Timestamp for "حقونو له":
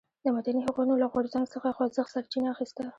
0.65-1.07